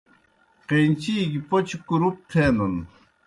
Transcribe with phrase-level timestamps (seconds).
[0.67, 2.75] قینچی گیْ پوْچہ کُرُپ تھینَن۔